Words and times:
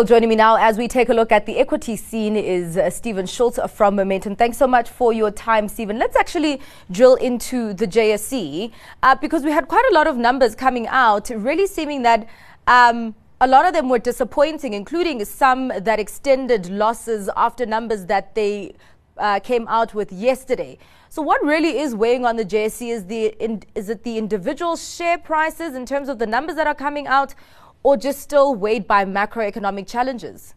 Well, 0.00 0.06
joining 0.06 0.30
me 0.30 0.34
now 0.36 0.56
as 0.56 0.78
we 0.78 0.88
take 0.88 1.10
a 1.10 1.12
look 1.12 1.30
at 1.30 1.44
the 1.44 1.58
equity 1.58 1.94
scene 1.94 2.34
is 2.34 2.78
uh, 2.78 2.88
Stephen 2.88 3.26
Schultz 3.26 3.58
from 3.70 3.96
Momentum. 3.96 4.34
Thanks 4.34 4.56
so 4.56 4.66
much 4.66 4.88
for 4.88 5.12
your 5.12 5.30
time, 5.30 5.68
Stephen. 5.68 5.98
Let's 5.98 6.16
actually 6.16 6.62
drill 6.90 7.16
into 7.16 7.74
the 7.74 7.86
JSE 7.86 8.72
uh, 9.02 9.14
because 9.16 9.44
we 9.44 9.50
had 9.50 9.68
quite 9.68 9.84
a 9.90 9.94
lot 9.94 10.06
of 10.06 10.16
numbers 10.16 10.54
coming 10.54 10.86
out, 10.86 11.28
really 11.28 11.66
seeming 11.66 12.00
that. 12.00 12.26
Um, 12.66 13.14
a 13.42 13.46
lot 13.46 13.66
of 13.66 13.74
them 13.74 13.90
were 13.90 13.98
disappointing, 13.98 14.72
including 14.72 15.22
some 15.26 15.68
that 15.68 16.00
extended 16.00 16.70
losses 16.70 17.28
after 17.36 17.66
numbers 17.66 18.06
that 18.06 18.34
they 18.34 18.72
uh, 19.18 19.38
came 19.40 19.68
out 19.68 19.92
with 19.92 20.10
yesterday. 20.10 20.78
So, 21.10 21.20
what 21.20 21.44
really 21.44 21.78
is 21.78 21.94
weighing 21.94 22.24
on 22.24 22.36
the 22.36 22.44
JSE 22.46 22.88
is 22.88 23.04
the 23.04 23.34
in, 23.38 23.64
is 23.74 23.90
it 23.90 24.04
the 24.04 24.16
individual 24.16 24.76
share 24.76 25.18
prices 25.18 25.74
in 25.74 25.84
terms 25.84 26.08
of 26.08 26.18
the 26.18 26.26
numbers 26.26 26.56
that 26.56 26.66
are 26.66 26.74
coming 26.74 27.06
out, 27.06 27.34
or 27.82 27.96
just 27.96 28.20
still 28.20 28.54
weighed 28.54 28.86
by 28.86 29.04
macroeconomic 29.04 29.86
challenges? 29.86 30.54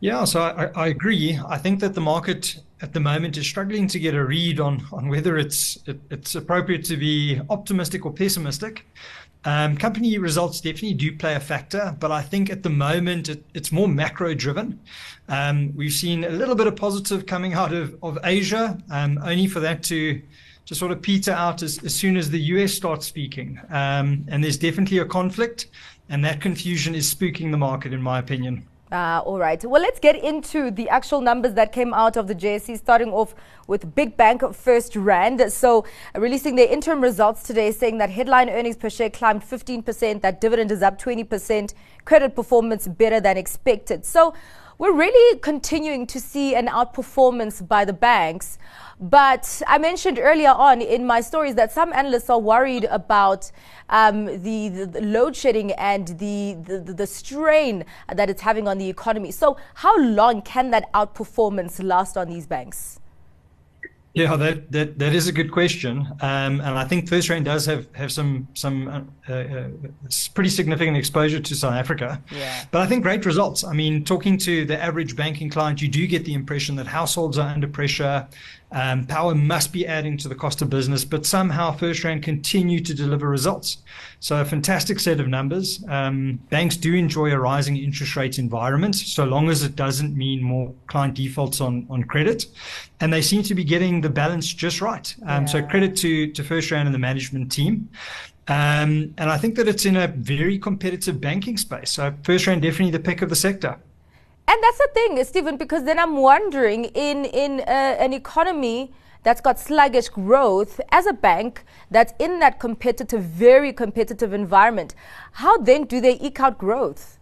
Yeah, 0.00 0.24
so 0.24 0.40
I, 0.40 0.70
I, 0.74 0.86
agree. 0.86 1.38
I 1.46 1.58
think 1.58 1.80
that 1.80 1.94
the 1.94 2.00
market 2.00 2.58
at 2.80 2.94
the 2.94 3.00
moment 3.00 3.36
is 3.36 3.46
struggling 3.46 3.86
to 3.88 3.98
get 3.98 4.14
a 4.14 4.24
read 4.24 4.58
on 4.58 4.82
on 4.92 5.08
whether 5.08 5.36
it's 5.36 5.78
it, 5.86 6.00
it's 6.10 6.34
appropriate 6.34 6.84
to 6.86 6.96
be 6.96 7.38
optimistic 7.50 8.06
or 8.06 8.12
pessimistic. 8.12 8.86
Um, 9.44 9.76
company 9.76 10.16
results 10.18 10.60
definitely 10.60 10.94
do 10.94 11.16
play 11.16 11.34
a 11.34 11.40
factor, 11.40 11.96
but 11.98 12.10
I 12.10 12.20
think 12.22 12.50
at 12.50 12.62
the 12.62 12.70
moment 12.70 13.28
it, 13.28 13.44
it's 13.54 13.72
more 13.72 13.88
macro 13.88 14.34
driven. 14.34 14.80
Um, 15.28 15.74
we've 15.74 15.92
seen 15.92 16.24
a 16.24 16.30
little 16.30 16.54
bit 16.54 16.66
of 16.66 16.76
positive 16.76 17.24
coming 17.26 17.54
out 17.54 17.72
of, 17.72 17.96
of 18.02 18.18
Asia, 18.24 18.78
um, 18.90 19.18
only 19.22 19.46
for 19.46 19.60
that 19.60 19.82
to 19.84 20.20
to 20.70 20.74
sort 20.76 20.92
of 20.92 21.02
peter 21.02 21.32
out 21.32 21.64
as, 21.64 21.82
as 21.82 21.92
soon 21.92 22.16
as 22.16 22.30
the 22.30 22.38
US 22.54 22.72
starts 22.72 23.04
speaking. 23.04 23.58
Um, 23.70 24.24
and 24.28 24.44
there's 24.44 24.56
definitely 24.56 24.98
a 24.98 25.04
conflict, 25.04 25.66
and 26.08 26.24
that 26.24 26.40
confusion 26.40 26.94
is 26.94 27.12
spooking 27.12 27.50
the 27.50 27.56
market, 27.56 27.92
in 27.92 28.00
my 28.00 28.20
opinion. 28.20 28.68
Uh, 28.92 29.20
all 29.26 29.36
right. 29.36 29.64
Well, 29.64 29.82
let's 29.82 29.98
get 29.98 30.14
into 30.14 30.70
the 30.70 30.88
actual 30.88 31.22
numbers 31.22 31.54
that 31.54 31.72
came 31.72 31.92
out 31.92 32.16
of 32.16 32.28
the 32.28 32.36
JSE, 32.36 32.78
starting 32.78 33.10
off 33.10 33.34
with 33.66 33.96
Big 33.96 34.16
Bank 34.16 34.42
FirstRand. 34.42 35.50
So, 35.50 35.84
releasing 36.14 36.54
their 36.54 36.68
interim 36.68 37.00
results 37.00 37.42
today, 37.42 37.72
saying 37.72 37.98
that 37.98 38.10
headline 38.10 38.48
earnings 38.48 38.76
per 38.76 38.90
share 38.90 39.10
climbed 39.10 39.42
15%, 39.42 40.20
that 40.20 40.40
dividend 40.40 40.70
is 40.70 40.82
up 40.82 41.00
20%, 41.00 41.74
credit 42.04 42.36
performance 42.36 42.86
better 42.86 43.18
than 43.20 43.36
expected. 43.36 44.06
So, 44.06 44.34
we're 44.80 44.96
really 44.96 45.38
continuing 45.40 46.06
to 46.06 46.18
see 46.18 46.54
an 46.54 46.66
outperformance 46.66 47.68
by 47.68 47.84
the 47.84 47.92
banks. 47.92 48.56
But 48.98 49.60
I 49.66 49.76
mentioned 49.76 50.18
earlier 50.18 50.52
on 50.52 50.80
in 50.80 51.06
my 51.06 51.20
stories 51.20 51.54
that 51.56 51.70
some 51.70 51.92
analysts 51.92 52.30
are 52.30 52.38
worried 52.38 52.84
about 52.84 53.52
um, 53.90 54.24
the, 54.24 54.70
the, 54.70 54.86
the, 54.86 55.00
load 55.02 55.36
shedding 55.36 55.72
and 55.72 56.08
the, 56.18 56.56
the, 56.62 56.94
the 56.94 57.06
strain 57.06 57.84
that 58.10 58.30
it's 58.30 58.40
having 58.40 58.66
on 58.66 58.78
the 58.78 58.88
economy. 58.88 59.32
So, 59.32 59.58
how 59.74 59.98
long 59.98 60.40
can 60.40 60.70
that 60.70 60.90
outperformance 60.94 61.84
last 61.84 62.16
on 62.16 62.30
these 62.30 62.46
banks? 62.46 63.00
Yeah, 64.12 64.34
that, 64.36 64.72
that 64.72 64.98
that 64.98 65.14
is 65.14 65.28
a 65.28 65.32
good 65.32 65.52
question, 65.52 65.98
um, 66.20 66.60
and 66.60 66.62
I 66.62 66.84
think 66.84 67.08
First 67.08 67.28
FirstRand 67.28 67.44
does 67.44 67.64
have 67.66 67.86
have 67.94 68.10
some 68.10 68.48
some 68.54 69.06
uh, 69.28 69.32
uh, 69.32 69.68
pretty 70.34 70.50
significant 70.50 70.96
exposure 70.96 71.38
to 71.38 71.54
South 71.54 71.74
Africa. 71.74 72.20
Yeah. 72.32 72.64
But 72.72 72.82
I 72.82 72.86
think 72.86 73.04
great 73.04 73.24
results. 73.24 73.62
I 73.62 73.72
mean, 73.72 74.04
talking 74.04 74.36
to 74.38 74.64
the 74.64 74.82
average 74.82 75.14
banking 75.14 75.48
client, 75.48 75.80
you 75.80 75.86
do 75.86 76.08
get 76.08 76.24
the 76.24 76.34
impression 76.34 76.74
that 76.76 76.88
households 76.88 77.38
are 77.38 77.48
under 77.48 77.68
pressure. 77.68 78.26
Um, 78.72 79.06
power 79.06 79.34
must 79.34 79.72
be 79.72 79.86
adding 79.86 80.16
to 80.18 80.28
the 80.28 80.34
cost 80.34 80.62
of 80.62 80.70
business, 80.70 81.04
but 81.04 81.26
somehow 81.26 81.76
FirstRand 81.76 82.22
continue 82.22 82.80
to 82.80 82.94
deliver 82.94 83.28
results. 83.28 83.78
So 84.20 84.40
a 84.40 84.44
fantastic 84.44 85.00
set 85.00 85.18
of 85.18 85.28
numbers. 85.28 85.82
Um, 85.88 86.38
banks 86.50 86.76
do 86.76 86.94
enjoy 86.94 87.32
a 87.32 87.38
rising 87.38 87.76
interest 87.76 88.14
rate 88.16 88.38
environment, 88.38 88.94
so 88.94 89.24
long 89.24 89.48
as 89.50 89.62
it 89.62 89.74
doesn't 89.74 90.16
mean 90.16 90.42
more 90.42 90.72
client 90.86 91.14
defaults 91.14 91.60
on, 91.60 91.86
on 91.90 92.04
credit. 92.04 92.46
And 93.00 93.12
they 93.12 93.22
seem 93.22 93.42
to 93.44 93.54
be 93.54 93.64
getting 93.64 94.00
the 94.00 94.10
balance 94.10 94.52
just 94.52 94.80
right. 94.80 95.14
Um, 95.26 95.42
yeah. 95.42 95.46
So 95.46 95.62
credit 95.62 95.96
to, 95.96 96.30
to 96.32 96.42
FirstRand 96.42 96.86
and 96.86 96.94
the 96.94 96.98
management 96.98 97.50
team. 97.50 97.88
Um, 98.46 99.14
and 99.18 99.30
I 99.30 99.38
think 99.38 99.54
that 99.56 99.68
it's 99.68 99.86
in 99.86 99.96
a 99.96 100.08
very 100.08 100.58
competitive 100.58 101.20
banking 101.20 101.56
space. 101.56 101.90
So 101.90 102.10
FirstRand 102.22 102.62
definitely 102.62 102.90
the 102.90 103.00
pick 103.00 103.22
of 103.22 103.30
the 103.30 103.36
sector. 103.36 103.78
And 104.50 104.60
that's 104.64 104.78
the 104.78 104.88
thing, 104.92 105.24
Stephen, 105.24 105.56
because 105.56 105.84
then 105.84 106.00
I'm 106.00 106.16
wondering 106.16 106.86
in, 106.86 107.24
in 107.24 107.60
uh, 107.60 107.96
an 108.04 108.12
economy 108.12 108.92
that's 109.22 109.40
got 109.40 109.60
sluggish 109.60 110.08
growth 110.08 110.80
as 110.90 111.06
a 111.06 111.12
bank 111.12 111.64
that's 111.88 112.12
in 112.18 112.40
that 112.40 112.58
competitive, 112.58 113.22
very 113.22 113.72
competitive 113.72 114.32
environment, 114.32 114.96
how 115.34 115.56
then 115.58 115.84
do 115.84 116.00
they 116.00 116.18
eke 116.18 116.40
out 116.40 116.58
growth? 116.58 117.16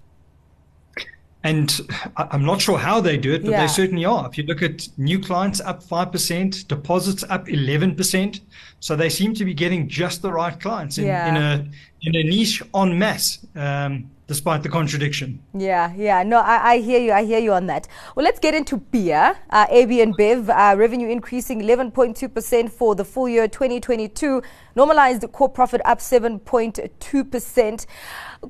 And 1.45 1.81
I'm 2.17 2.47
not 2.47 2.63
sure 2.63 2.79
how 2.79 2.99
they 3.03 3.19
do 3.19 3.35
it, 3.35 3.43
but 3.43 3.51
yeah. 3.51 3.61
they 3.61 3.69
certainly 3.69 4.07
are. 4.07 4.27
If 4.27 4.39
you 4.39 4.45
look 4.45 4.63
at 4.63 4.89
new 4.97 5.21
clients 5.21 5.61
up 5.61 5.83
5%, 5.83 6.67
deposits 6.67 7.25
up 7.29 7.47
11%. 7.47 8.41
So 8.81 8.97
they 8.97 9.11
seem 9.11 9.35
to 9.35 9.45
be 9.45 9.53
getting 9.53 9.87
just 9.87 10.23
the 10.23 10.33
right 10.33 10.59
clients 10.59 10.97
in, 10.97 11.05
yeah. 11.05 11.29
in 11.29 11.37
a 11.37 11.69
in 12.03 12.17
a 12.17 12.23
niche 12.23 12.63
en 12.75 12.99
masse. 12.99 13.47
Um, 13.55 14.11
despite 14.29 14.63
the 14.63 14.69
contradiction. 14.69 15.43
Yeah, 15.55 15.93
yeah. 15.97 16.23
No, 16.23 16.39
I, 16.39 16.75
I, 16.75 16.79
hear 16.79 17.01
you. 17.01 17.13
I 17.13 17.25
hear 17.25 17.41
you 17.41 17.53
on 17.55 17.67
that. 17.67 17.89
Well, 18.15 18.23
let's 18.23 18.39
get 18.39 18.55
into 18.55 18.77
beer. 18.77 19.37
Uh, 19.51 19.67
AB 19.71 19.97
InBev 19.97 20.51
uh, 20.51 20.77
revenue 20.77 21.09
increasing 21.09 21.61
11.2% 21.63 22.71
for 22.71 22.95
the 22.95 23.05
full 23.05 23.29
year 23.29 23.49
2022. 23.49 24.43
Normalized 24.77 25.25
core 25.33 25.49
profit 25.49 25.81
up 25.85 25.99
7.2%. 25.99 27.87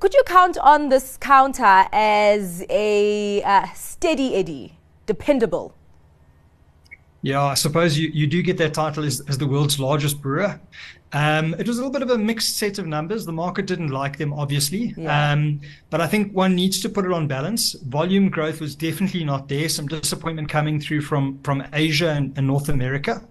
Could 0.01 0.15
you 0.15 0.23
count 0.27 0.59
on 0.59 0.89
this 0.89 1.17
counter 1.17 1.87
as 1.93 2.65
a 2.69 3.43
uh, 3.43 3.67
steady 3.75 4.35
eddy, 4.35 4.79
dependable? 5.07 5.75
Yeah, 7.23 7.43
I 7.43 7.55
suppose 7.55 7.99
you, 7.99 8.11
you 8.13 8.27
do 8.27 8.43
get 8.43 8.59
that 8.59 8.75
title 8.75 9.05
as, 9.05 9.21
as 9.29 9.39
the 9.39 9.47
world's 9.47 9.81
largest 9.81 10.21
brewer. 10.21 10.61
Um, 11.13 11.55
it 11.55 11.67
was 11.67 11.79
a 11.79 11.81
little 11.81 11.93
bit 11.93 12.03
of 12.03 12.11
a 12.11 12.19
mixed 12.19 12.59
set 12.59 12.79
of 12.79 12.87
numbers. 12.87 13.25
The 13.25 13.33
market 13.33 13.67
didn't 13.67 13.89
like 13.89 14.19
them, 14.19 14.33
obviously. 14.33 14.95
Yeah. 14.97 15.33
Um, 15.33 15.61
but 15.91 16.01
I 16.01 16.07
think 16.07 16.33
one 16.35 16.55
needs 16.55 16.81
to 16.83 16.89
put 16.89 17.05
it 17.07 17.13
on 17.13 17.27
balance. 17.27 17.73
Volume 17.73 18.29
growth 18.29 18.61
was 18.61 18.75
definitely 18.75 19.25
not 19.25 19.49
there. 19.49 19.69
Some 19.69 19.87
disappointment 19.87 20.49
coming 20.49 20.81
through 20.81 21.03
from, 21.03 21.41
from 21.43 21.65
Asia 21.73 22.11
and, 22.11 22.37
and 22.37 22.47
North 22.47 22.69
America. 22.69 23.23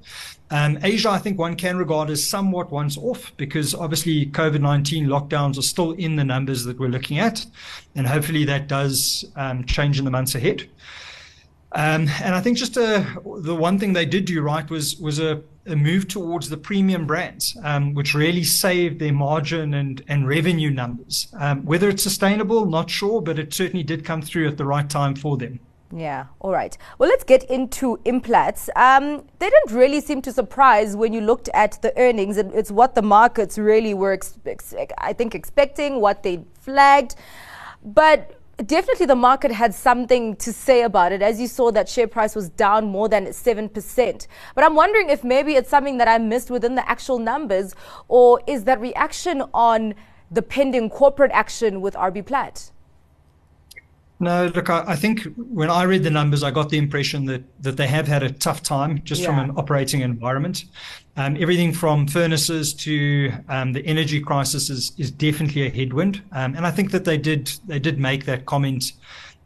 Um, 0.49 0.79
Asia, 0.81 1.09
I 1.09 1.17
think 1.17 1.37
one 1.37 1.55
can 1.55 1.77
regard 1.77 2.09
as 2.09 2.25
somewhat 2.25 2.71
once 2.71 2.97
off 2.97 3.35
because 3.35 3.75
obviously 3.75 4.27
COVID 4.27 4.61
19 4.61 5.05
lockdowns 5.07 5.57
are 5.57 5.63
still 5.63 5.91
in 5.91 6.15
the 6.15 6.23
numbers 6.23 6.63
that 6.63 6.79
we're 6.79 6.87
looking 6.87 7.19
at. 7.19 7.45
And 7.95 8.07
hopefully 8.07 8.45
that 8.45 8.67
does 8.67 9.25
um, 9.35 9.65
change 9.65 9.99
in 9.99 10.05
the 10.05 10.11
months 10.11 10.35
ahead. 10.35 10.67
Um, 11.77 12.09
and 12.23 12.33
I 12.33 12.41
think 12.41 12.57
just 12.57 12.75
uh, 12.75 13.05
the 13.41 13.53
one 13.53 13.77
thing 13.77 13.93
they 13.93 14.07
did 14.07 14.25
do 14.25 14.41
right 14.41 14.67
was 14.67 14.97
was 14.97 15.19
a, 15.19 15.43
a 15.67 15.75
move 15.75 16.07
towards 16.07 16.49
the 16.49 16.57
premium 16.57 17.05
brands, 17.05 17.55
um, 17.63 17.93
which 17.93 18.15
really 18.15 18.43
saved 18.43 18.99
their 18.99 19.13
margin 19.13 19.75
and, 19.75 20.03
and 20.07 20.27
revenue 20.27 20.71
numbers. 20.71 21.27
Um, 21.39 21.63
whether 21.65 21.87
it's 21.87 22.01
sustainable, 22.01 22.65
not 22.65 22.89
sure, 22.89 23.21
but 23.21 23.37
it 23.37 23.53
certainly 23.53 23.83
did 23.83 24.03
come 24.03 24.23
through 24.23 24.47
at 24.47 24.57
the 24.57 24.65
right 24.65 24.89
time 24.89 25.15
for 25.15 25.37
them. 25.37 25.59
Yeah, 25.95 26.25
all 26.39 26.51
right. 26.51 26.75
Well, 26.97 27.09
let's 27.09 27.23
get 27.23 27.43
into 27.43 27.97
Implats. 28.05 28.69
Um, 28.75 29.23
they 29.37 29.47
didn't 29.47 29.71
really 29.77 30.01
seem 30.01 30.23
to 30.23 30.33
surprise 30.33 30.95
when 30.95 31.13
you 31.13 31.21
looked 31.21 31.47
at 31.53 31.79
the 31.83 31.95
earnings. 31.95 32.37
and 32.37 32.51
It's 32.55 32.71
what 32.71 32.95
the 32.95 33.03
markets 33.03 33.59
really 33.59 33.93
were, 33.93 34.13
ex- 34.13 34.73
I 34.97 35.13
think, 35.13 35.35
expecting, 35.35 36.01
what 36.01 36.23
they 36.23 36.43
flagged. 36.59 37.15
But 37.83 38.36
definitely 38.65 39.05
the 39.05 39.15
market 39.15 39.51
had 39.51 39.73
something 39.73 40.35
to 40.37 40.51
say 40.51 40.81
about 40.81 41.11
it. 41.11 41.21
As 41.21 41.39
you 41.39 41.47
saw, 41.47 41.71
that 41.71 41.87
share 41.87 42.07
price 42.07 42.35
was 42.35 42.49
down 42.49 42.87
more 42.87 43.07
than 43.07 43.27
7%. 43.27 44.27
But 44.55 44.63
I'm 44.63 44.75
wondering 44.75 45.09
if 45.09 45.23
maybe 45.23 45.55
it's 45.55 45.69
something 45.69 45.97
that 45.97 46.07
I 46.07 46.17
missed 46.17 46.49
within 46.49 46.75
the 46.75 46.89
actual 46.89 47.19
numbers, 47.19 47.75
or 48.07 48.41
is 48.47 48.63
that 48.63 48.79
reaction 48.81 49.43
on 49.53 49.93
the 50.31 50.41
pending 50.41 50.89
corporate 50.89 51.31
action 51.31 51.81
with 51.81 51.93
RB 51.93 52.25
Plat? 52.25 52.71
No, 54.19 54.47
look, 54.47 54.69
I, 54.69 54.83
I, 54.87 54.95
think 54.95 55.27
when 55.35 55.69
I 55.69 55.83
read 55.83 56.03
the 56.03 56.09
numbers, 56.09 56.41
I 56.41 56.49
got 56.49 56.69
the 56.69 56.77
impression 56.79 57.25
that 57.25 57.43
that 57.61 57.77
they 57.77 57.85
have 57.85 58.07
had 58.07 58.23
a 58.23 58.31
tough 58.31 58.63
time 58.63 59.01
just 59.03 59.21
yeah. 59.21 59.27
from 59.27 59.37
an 59.39 59.57
operating 59.57 60.01
environment. 60.01 60.65
Um, 61.17 61.37
everything 61.39 61.71
from 61.71 62.07
furnaces 62.07 62.73
to 62.75 63.31
um, 63.47 63.73
the 63.73 63.85
energy 63.85 64.19
crisis 64.19 64.71
is 64.71 64.91
is 64.97 65.11
definitely 65.11 65.67
a 65.67 65.69
headwind, 65.69 66.23
um, 66.31 66.55
and 66.55 66.65
I 66.65 66.71
think 66.71 66.91
that 66.91 67.05
they 67.05 67.17
did 67.17 67.51
they 67.67 67.77
did 67.77 67.99
make 67.99 68.25
that 68.25 68.45
comment 68.45 68.93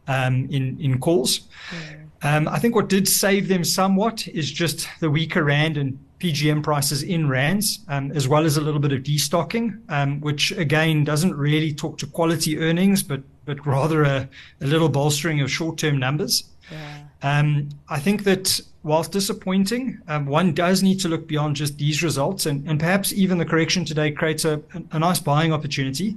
um, 0.08 0.48
in 0.50 0.78
in 0.80 0.98
calls. 0.98 1.48
Yeah. 1.72 1.96
Um, 2.24 2.46
I 2.46 2.58
think 2.58 2.74
what 2.74 2.88
did 2.88 3.08
save 3.08 3.48
them 3.48 3.64
somewhat 3.64 4.28
is 4.28 4.50
just 4.50 4.88
the 5.00 5.10
weaker 5.10 5.42
rand 5.42 5.76
and 5.76 5.98
PGM 6.20 6.62
prices 6.62 7.02
in 7.02 7.28
rands, 7.28 7.80
um, 7.88 8.12
as 8.12 8.28
well 8.28 8.44
as 8.44 8.56
a 8.56 8.60
little 8.60 8.78
bit 8.78 8.92
of 8.92 9.02
destocking, 9.02 9.80
um, 9.88 10.20
which 10.20 10.52
again 10.52 11.02
doesn't 11.02 11.34
really 11.34 11.72
talk 11.72 11.98
to 11.98 12.06
quality 12.06 12.58
earnings, 12.58 13.02
but 13.02 13.22
but 13.44 13.64
rather 13.66 14.04
a, 14.04 14.28
a 14.60 14.66
little 14.66 14.88
bolstering 14.88 15.40
of 15.40 15.50
short-term 15.50 15.98
numbers. 15.98 16.44
Yeah. 16.70 16.98
Um, 17.22 17.68
I 17.88 17.98
think 17.98 18.24
that 18.24 18.60
whilst 18.82 19.12
disappointing, 19.12 20.00
um, 20.08 20.26
one 20.26 20.52
does 20.52 20.82
need 20.82 21.00
to 21.00 21.08
look 21.08 21.26
beyond 21.26 21.56
just 21.56 21.78
these 21.78 22.02
results, 22.02 22.46
and, 22.46 22.66
and 22.68 22.78
perhaps 22.78 23.12
even 23.12 23.38
the 23.38 23.44
correction 23.44 23.84
today 23.84 24.10
creates 24.10 24.44
a, 24.44 24.60
a 24.90 24.98
nice 24.98 25.20
buying 25.20 25.52
opportunity 25.52 26.16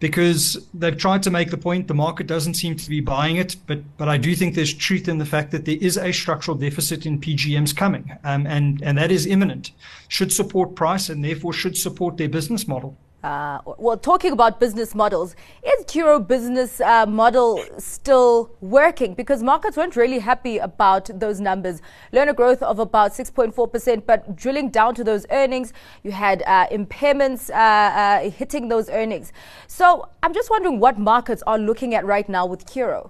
because 0.00 0.66
they've 0.74 0.98
tried 0.98 1.22
to 1.22 1.30
make 1.30 1.50
the 1.50 1.56
point 1.56 1.88
the 1.88 1.94
market 1.94 2.26
doesn't 2.26 2.54
seem 2.54 2.76
to 2.76 2.90
be 2.90 3.00
buying 3.00 3.36
it, 3.36 3.56
but 3.66 3.80
but 3.96 4.08
I 4.08 4.16
do 4.16 4.34
think 4.34 4.54
there's 4.54 4.74
truth 4.74 5.08
in 5.08 5.18
the 5.18 5.26
fact 5.26 5.50
that 5.52 5.64
there 5.64 5.78
is 5.80 5.96
a 5.96 6.12
structural 6.12 6.56
deficit 6.56 7.06
in 7.06 7.20
PGMs 7.20 7.74
coming, 7.74 8.16
um, 8.24 8.46
and 8.46 8.82
and 8.82 8.98
that 8.98 9.10
is 9.10 9.26
imminent. 9.26 9.70
Should 10.08 10.32
support 10.32 10.74
price 10.74 11.08
and 11.08 11.24
therefore 11.24 11.52
should 11.52 11.76
support 11.76 12.16
their 12.16 12.28
business 12.28 12.68
model. 12.68 12.96
Uh, 13.24 13.58
well, 13.78 13.96
talking 13.96 14.32
about 14.32 14.60
business 14.60 14.94
models, 14.94 15.34
is 15.66 15.86
Curro 15.86 16.20
business 16.28 16.78
uh, 16.82 17.06
model 17.06 17.58
still 17.78 18.54
working? 18.60 19.14
Because 19.14 19.42
markets 19.42 19.78
weren't 19.78 19.96
really 19.96 20.18
happy 20.18 20.58
about 20.58 21.08
those 21.18 21.40
numbers. 21.40 21.80
Learner 22.12 22.34
growth 22.34 22.62
of 22.62 22.78
about 22.78 23.12
6.4%, 23.12 24.04
but 24.04 24.36
drilling 24.36 24.68
down 24.68 24.94
to 24.96 25.02
those 25.02 25.24
earnings, 25.30 25.72
you 26.02 26.12
had 26.12 26.42
uh, 26.46 26.66
impairments 26.66 27.48
uh, 27.48 27.54
uh, 27.54 28.30
hitting 28.30 28.68
those 28.68 28.90
earnings. 28.90 29.32
So 29.68 30.06
I'm 30.22 30.34
just 30.34 30.50
wondering 30.50 30.78
what 30.78 30.98
markets 30.98 31.42
are 31.46 31.58
looking 31.58 31.94
at 31.94 32.04
right 32.04 32.28
now 32.28 32.44
with 32.44 32.66
Curro. 32.66 33.08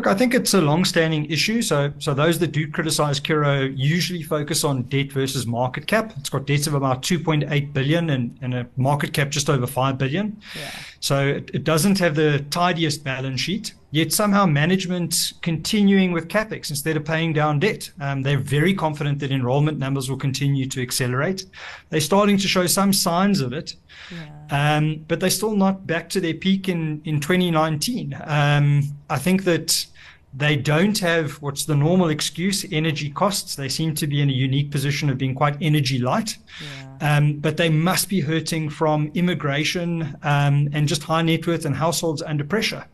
Look, 0.00 0.06
I 0.06 0.14
think 0.14 0.32
it's 0.32 0.54
a 0.54 0.62
long-standing 0.62 1.26
issue. 1.26 1.60
So, 1.60 1.92
so 1.98 2.14
those 2.14 2.38
that 2.38 2.52
do 2.52 2.66
criticize 2.66 3.20
Curro 3.20 3.70
usually 3.76 4.22
focus 4.22 4.64
on 4.64 4.84
debt 4.84 5.12
versus 5.12 5.46
market 5.46 5.86
cap. 5.86 6.14
It's 6.16 6.30
got 6.30 6.46
debts 6.46 6.66
of 6.66 6.72
about 6.72 7.02
2.8 7.02 7.74
billion 7.74 8.08
and, 8.08 8.34
and 8.40 8.54
a 8.54 8.66
market 8.78 9.12
cap 9.12 9.28
just 9.28 9.50
over 9.50 9.66
5 9.66 9.98
billion. 9.98 10.40
Yeah. 10.56 10.70
So 11.00 11.26
it, 11.26 11.50
it 11.52 11.64
doesn't 11.64 11.98
have 11.98 12.14
the 12.14 12.42
tidiest 12.48 13.04
balance 13.04 13.42
sheet. 13.42 13.74
Yet 13.92 14.12
somehow 14.12 14.46
management 14.46 15.32
continuing 15.42 16.12
with 16.12 16.28
capex 16.28 16.70
instead 16.70 16.96
of 16.96 17.04
paying 17.04 17.32
down 17.32 17.58
debt. 17.58 17.90
Um, 18.00 18.22
they're 18.22 18.38
very 18.38 18.72
confident 18.72 19.18
that 19.18 19.32
enrollment 19.32 19.78
numbers 19.78 20.08
will 20.08 20.16
continue 20.16 20.66
to 20.68 20.80
accelerate. 20.80 21.46
They're 21.88 22.00
starting 22.00 22.38
to 22.38 22.46
show 22.46 22.66
some 22.66 22.92
signs 22.92 23.40
of 23.40 23.52
it, 23.52 23.74
yeah. 24.12 24.76
um, 24.76 25.04
but 25.08 25.18
they're 25.18 25.28
still 25.28 25.56
not 25.56 25.86
back 25.86 26.08
to 26.10 26.20
their 26.20 26.34
peak 26.34 26.68
in 26.68 27.02
in 27.04 27.20
2019. 27.20 28.16
Um, 28.24 28.82
I 29.08 29.18
think 29.18 29.44
that 29.44 29.86
they 30.32 30.54
don't 30.54 30.98
have 30.98 31.32
what's 31.42 31.64
the 31.64 31.74
normal 31.74 32.08
excuse 32.08 32.64
energy 32.70 33.10
costs. 33.10 33.56
They 33.56 33.68
seem 33.68 33.94
to 33.96 34.06
be 34.06 34.20
in 34.20 34.30
a 34.30 34.32
unique 34.32 34.70
position 34.70 35.10
of 35.10 35.18
being 35.18 35.34
quite 35.34 35.56
energy 35.60 35.98
light. 35.98 36.38
Yeah. 36.62 37.16
Um, 37.16 37.38
but 37.38 37.56
they 37.56 37.68
must 37.68 38.08
be 38.08 38.20
hurting 38.20 38.70
from 38.70 39.10
immigration 39.14 40.16
um, 40.22 40.68
and 40.72 40.86
just 40.86 41.02
high 41.02 41.22
net 41.22 41.46
worth 41.46 41.64
and 41.64 41.74
households 41.74 42.22
under 42.22 42.44
pressure. 42.44 42.84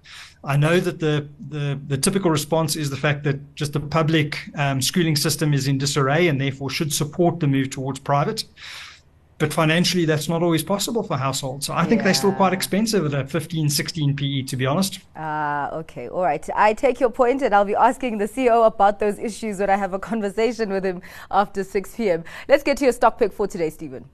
I 0.45 0.57
know 0.57 0.79
that 0.79 1.01
the, 1.01 1.29
the, 1.49 1.79
the 1.89 1.99
typical 1.99 2.31
response 2.31 2.77
is 2.77 2.89
the 2.89 2.97
fact 2.97 3.25
that 3.25 3.55
just 3.57 3.73
the 3.73 3.81
public 3.81 4.49
um, 4.55 4.81
schooling 4.81 5.17
system 5.17 5.53
is 5.53 5.67
in 5.67 5.77
disarray 5.77 6.29
and 6.29 6.41
therefore 6.41 6.71
should 6.71 6.93
support 6.93 7.41
the 7.41 7.49
move 7.49 7.71
towards 7.71 7.99
private 7.99 8.45
but 9.39 9.53
financially 9.53 10.05
that's 10.05 10.29
not 10.29 10.43
always 10.43 10.63
possible 10.63 11.03
for 11.03 11.17
households. 11.17 11.67
So 11.67 11.75
i 11.75 11.85
think 11.85 11.99
yeah. 11.99 12.05
they're 12.05 12.15
still 12.15 12.33
quite 12.33 12.53
expensive 12.53 13.05
at 13.13 13.15
a 13.15 13.27
15 13.27 13.69
16 13.69 14.17
pe 14.17 14.43
to 14.43 14.57
be 14.57 14.67
honest. 14.67 15.01
Ah 15.15 15.71
uh, 15.71 15.79
okay. 15.81 16.09
All 16.09 16.23
right. 16.23 16.49
I 16.55 16.73
take 16.73 17.01
your 17.01 17.11
point 17.11 17.43
and 17.43 17.55
i'll 17.55 17.65
be 17.65 17.75
asking 17.75 18.19
the 18.19 18.27
ceo 18.27 18.67
about 18.67 18.99
those 18.99 19.19
issues 19.19 19.59
when 19.59 19.71
i 19.71 19.77
have 19.77 19.93
a 19.93 19.99
conversation 19.99 20.71
with 20.71 20.85
him 20.85 21.03
after 21.31 21.65
6 21.65 21.97
p.m 21.97 22.25
let's 22.49 22.63
get 22.63 22.77
to 22.79 22.85
your 22.85 22.93
stock 22.93 23.19
pick 23.19 23.33
for 23.33 23.47
today 23.47 23.71
stephen. 23.71 24.05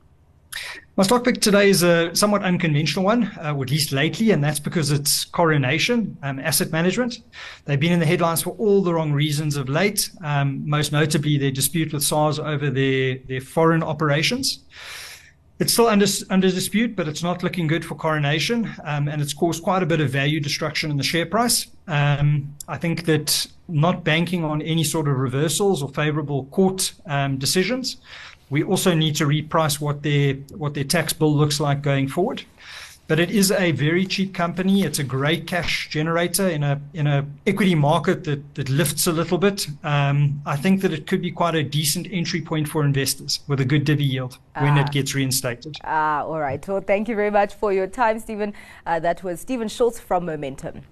My 0.96 1.04
stock 1.04 1.24
pick 1.24 1.40
today 1.40 1.70
is 1.70 1.82
a 1.82 2.14
somewhat 2.14 2.42
unconventional 2.42 3.06
one, 3.06 3.24
uh, 3.42 3.58
at 3.58 3.70
least 3.70 3.92
lately, 3.92 4.30
and 4.32 4.44
that's 4.44 4.60
because 4.60 4.90
it's 4.90 5.24
Coronation 5.24 6.18
um, 6.22 6.38
Asset 6.38 6.70
Management. 6.70 7.20
They've 7.64 7.80
been 7.80 7.92
in 7.92 8.00
the 8.00 8.04
headlines 8.04 8.42
for 8.42 8.50
all 8.58 8.82
the 8.82 8.92
wrong 8.92 9.12
reasons 9.12 9.56
of 9.56 9.70
late, 9.70 10.10
um, 10.22 10.68
most 10.68 10.92
notably 10.92 11.38
their 11.38 11.50
dispute 11.50 11.94
with 11.94 12.02
SARS 12.02 12.38
over 12.38 12.68
their, 12.68 13.16
their 13.26 13.40
foreign 13.40 13.82
operations 13.82 14.64
it's 15.58 15.72
still 15.72 15.86
under, 15.86 16.06
under 16.30 16.50
dispute, 16.50 16.96
but 16.96 17.06
it's 17.06 17.22
not 17.22 17.42
looking 17.42 17.66
good 17.66 17.84
for 17.84 17.94
Coronation, 17.94 18.68
um, 18.84 19.08
and 19.08 19.22
it's 19.22 19.32
caused 19.32 19.62
quite 19.62 19.82
a 19.82 19.86
bit 19.86 20.00
of 20.00 20.10
value 20.10 20.40
destruction 20.40 20.90
in 20.90 20.96
the 20.96 21.02
share 21.02 21.26
price. 21.26 21.68
Um, 21.86 22.54
I 22.68 22.78
think 22.78 23.04
that 23.04 23.46
not 23.68 24.02
banking 24.02 24.44
on 24.44 24.60
any 24.62 24.84
sort 24.84 25.08
of 25.08 25.16
reversals 25.16 25.82
or 25.82 25.88
favorable 25.90 26.46
court 26.46 26.92
um, 27.06 27.38
decisions, 27.38 27.98
we 28.50 28.62
also 28.62 28.94
need 28.94 29.16
to 29.16 29.24
reprice 29.24 29.80
what 29.80 30.02
their 30.02 30.34
what 30.56 30.74
their 30.74 30.84
tax 30.84 31.12
bill 31.12 31.34
looks 31.34 31.58
like 31.58 31.80
going 31.80 32.08
forward 32.08 32.44
but 33.08 33.18
it 33.18 33.30
is 33.30 33.50
a 33.50 33.72
very 33.72 34.06
cheap 34.06 34.34
company. 34.34 34.84
It's 34.84 34.98
a 34.98 35.04
great 35.04 35.46
cash 35.46 35.88
generator 35.90 36.48
in 36.48 36.62
a 36.62 36.80
in 36.94 37.06
a 37.06 37.26
equity 37.46 37.74
market 37.74 38.24
that 38.24 38.54
that 38.54 38.68
lifts 38.68 39.06
a 39.06 39.12
little 39.12 39.38
bit. 39.38 39.66
Um, 39.82 40.40
I 40.46 40.56
think 40.56 40.82
that 40.82 40.92
it 40.92 41.06
could 41.06 41.22
be 41.22 41.30
quite 41.30 41.54
a 41.54 41.62
decent 41.62 42.06
entry 42.10 42.40
point 42.40 42.68
for 42.68 42.84
investors 42.84 43.40
with 43.48 43.60
a 43.60 43.64
good 43.64 43.84
divi 43.84 44.04
yield 44.04 44.38
when 44.58 44.78
it 44.78 44.86
ah. 44.88 44.90
gets 44.90 45.14
reinstated. 45.14 45.76
Ah, 45.84 46.22
all 46.22 46.40
right. 46.40 46.66
Well, 46.66 46.80
thank 46.80 47.08
you 47.08 47.16
very 47.16 47.30
much 47.30 47.54
for 47.54 47.72
your 47.72 47.86
time, 47.86 48.18
Stephen. 48.18 48.54
Uh, 48.86 49.00
that 49.00 49.22
was 49.22 49.40
Stephen 49.40 49.68
Schultz 49.68 49.98
from 49.98 50.26
Momentum. 50.26 50.82